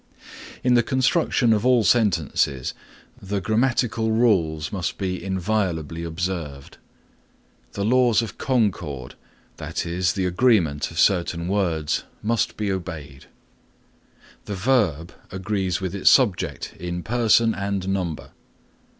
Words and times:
In 0.63 0.73
the 0.73 0.81
construction 0.81 1.53
of 1.53 1.63
all 1.63 1.83
sentences 1.83 2.73
the 3.21 3.39
grammatical 3.39 4.11
rules 4.11 4.71
must 4.71 4.97
be 4.97 5.23
inviolably 5.23 6.03
observed. 6.03 6.79
The 7.73 7.85
laws 7.85 8.23
of 8.23 8.39
concord, 8.39 9.13
that 9.57 9.85
is, 9.85 10.13
the 10.13 10.25
agreement 10.25 10.89
of 10.89 10.99
certain 10.99 11.47
words, 11.47 12.03
must 12.23 12.57
be 12.57 12.71
obeyed. 12.71 13.25
(1) 13.25 13.25
The 14.45 14.55
verb 14.55 15.13
agrees 15.29 15.79
with 15.79 15.93
its 15.93 16.09
subject 16.09 16.73
in 16.79 17.03
person 17.03 17.53
and 17.53 17.87
number. 17.87 18.31